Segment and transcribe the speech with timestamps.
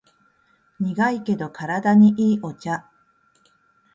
[0.79, 2.89] 苦いけど体にいいお茶